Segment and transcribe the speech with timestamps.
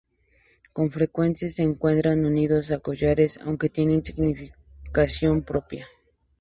[0.73, 5.85] Con frecuencia se encuentran unidos a collares, aunque tienen significación propia.